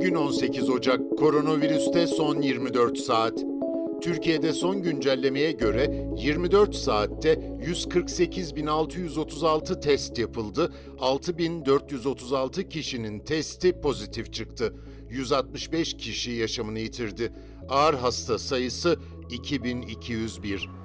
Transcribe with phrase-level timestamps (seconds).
[0.00, 3.44] Bugün 18 Ocak, koronavirüste son 24 saat.
[4.02, 10.72] Türkiye'de son güncellemeye göre 24 saatte 148.636 test yapıldı.
[10.98, 14.74] 6.436 kişinin testi pozitif çıktı.
[15.10, 17.32] 165 kişi yaşamını yitirdi.
[17.68, 18.96] Ağır hasta sayısı
[19.30, 20.79] 2201.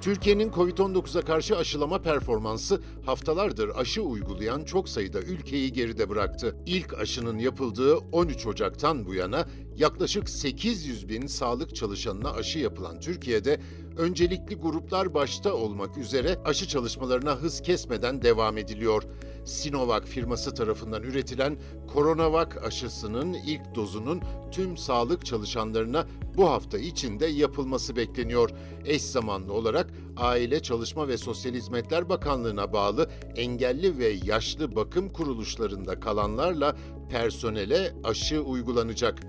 [0.00, 6.56] Türkiye'nin Covid-19'a karşı aşılama performansı haftalardır aşı uygulayan çok sayıda ülkeyi geride bıraktı.
[6.66, 13.60] İlk aşının yapıldığı 13 Ocak'tan bu yana yaklaşık 800 bin sağlık çalışanına aşı yapılan Türkiye'de
[13.96, 19.02] öncelikli gruplar başta olmak üzere aşı çalışmalarına hız kesmeden devam ediliyor.
[19.44, 21.58] Sinovac firması tarafından üretilen
[21.92, 24.20] Coronavac aşısının ilk dozunun
[24.52, 28.50] tüm sağlık çalışanlarına bu hafta içinde yapılması bekleniyor.
[28.84, 36.00] Eş zamanlı olarak Aile Çalışma ve Sosyal Hizmetler Bakanlığı'na bağlı engelli ve yaşlı bakım kuruluşlarında
[36.00, 36.76] kalanlarla
[37.10, 39.20] personele aşı uygulanacak.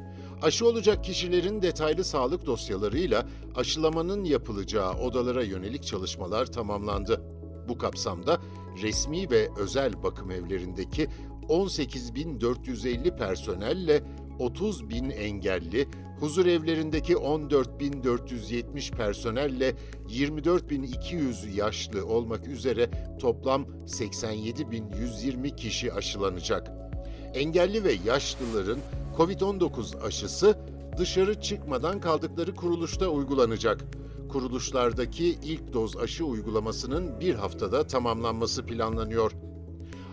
[0.42, 3.26] Aşı olacak kişilerin detaylı sağlık dosyalarıyla
[3.56, 7.41] aşılamanın yapılacağı odalara yönelik çalışmalar tamamlandı.
[7.72, 8.42] Bu kapsamda
[8.82, 11.08] resmi ve özel bakım evlerindeki
[11.50, 14.04] 18.450 personelle
[14.40, 15.88] 30 bin engelli,
[16.20, 19.74] huzur evlerindeki 14.470 personelle
[20.10, 26.72] 24.200 yaşlı olmak üzere toplam 87.120 kişi aşılanacak.
[27.34, 28.80] Engelli ve yaşlıların
[29.18, 30.58] COVID-19 aşısı
[30.98, 33.82] dışarı çıkmadan kaldıkları kuruluşta uygulanacak.
[34.30, 39.32] Kuruluşlardaki ilk doz aşı uygulamasının bir haftada tamamlanması planlanıyor.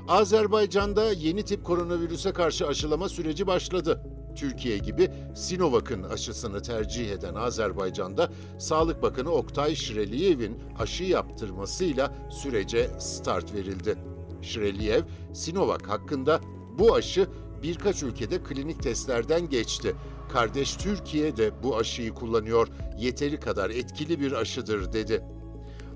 [0.08, 4.02] Azerbaycan'da yeni tip koronavirüse karşı aşılama süreci başladı.
[4.36, 13.54] Türkiye gibi Sinovac'ın aşısını tercih eden Azerbaycan'da Sağlık Bakanı Oktay Şireliyev'in aşı yaptırmasıyla sürece start
[13.54, 13.98] verildi.
[14.42, 16.40] Şireliyev, Sinovac hakkında
[16.78, 17.28] bu aşı
[17.62, 19.96] birkaç ülkede klinik testlerden geçti.
[20.32, 25.24] Kardeş Türkiye de bu aşıyı kullanıyor, yeteri kadar etkili bir aşıdır dedi.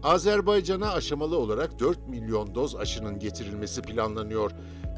[0.02, 4.50] Azerbaycan'a aşamalı olarak 4 milyon doz aşının getirilmesi planlanıyor.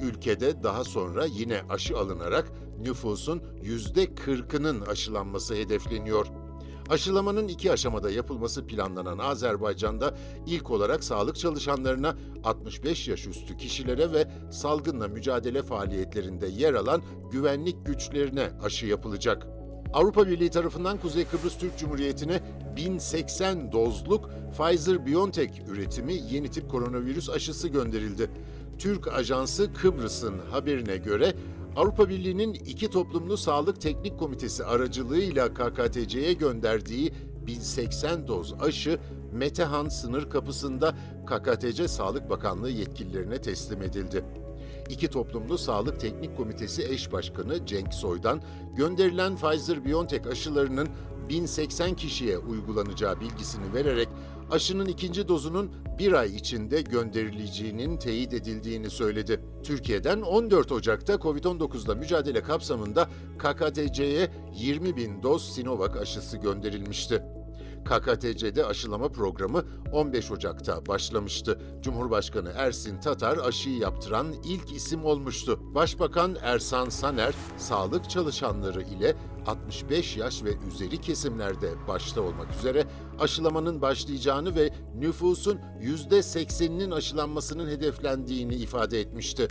[0.02, 6.26] Ülkede daha sonra yine aşı alınarak nüfusun %40'ının aşılanması hedefleniyor.
[6.88, 10.14] Aşılamanın iki aşamada yapılması planlanan Azerbaycan'da
[10.46, 17.02] ilk olarak sağlık çalışanlarına, 65 yaş üstü kişilere ve salgınla mücadele faaliyetlerinde yer alan
[17.32, 19.46] güvenlik güçlerine aşı yapılacak.
[19.92, 22.40] Avrupa Birliği tarafından Kuzey Kıbrıs Türk Cumhuriyeti'ne
[22.76, 28.30] 1080 dozluk Pfizer-BioNTech üretimi yeni tip koronavirüs aşısı gönderildi.
[28.78, 31.34] Türk ajansı Kıbrıs'ın haberine göre
[31.76, 37.12] Avrupa Birliği'nin iki toplumlu sağlık teknik komitesi aracılığıyla KKTC'ye gönderdiği
[37.46, 38.98] 1080 doz aşı
[39.32, 40.94] Metehan sınır kapısında
[41.26, 44.24] KKTC Sağlık Bakanlığı yetkililerine teslim edildi.
[44.90, 48.40] İki Toplumlu Sağlık Teknik Komitesi eş başkanı Cenk Soy'dan
[48.76, 50.88] gönderilen Pfizer-BioNTech aşılarının
[51.28, 54.08] 1080 kişiye uygulanacağı bilgisini vererek
[54.50, 59.40] aşının ikinci dozunun bir ay içinde gönderileceğinin teyit edildiğini söyledi.
[59.62, 67.22] Türkiye'den 14 Ocak'ta COVID-19'la mücadele kapsamında KKTC'ye 20 bin doz Sinovac aşısı gönderilmişti.
[67.84, 71.60] KKTC'de aşılama programı 15 Ocak'ta başlamıştı.
[71.82, 75.60] Cumhurbaşkanı Ersin Tatar aşıyı yaptıran ilk isim olmuştu.
[75.74, 79.16] Başbakan Ersan Saner, sağlık çalışanları ile
[79.46, 82.84] 65 yaş ve üzeri kesimlerde başta olmak üzere
[83.18, 89.48] aşılamanın başlayacağını ve nüfusun %80'inin aşılanmasının hedeflendiğini ifade etmişti.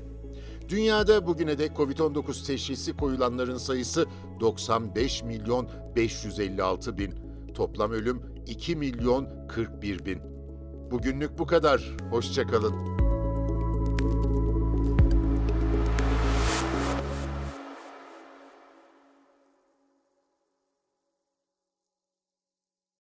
[0.69, 4.05] Dünyada bugüne dek COVID-19 teşhisi koyulanların sayısı
[4.39, 7.13] 95 milyon 556 bin.
[7.53, 10.19] Toplam ölüm 2 milyon 41 bin.
[10.91, 11.97] Bugünlük bu kadar.
[12.11, 12.73] Hoşçakalın.